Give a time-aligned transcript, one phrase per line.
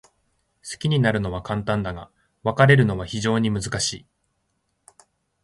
[0.67, 2.09] 好きになるのは簡単だが、
[2.41, 4.05] 別れるのは非常に難しい。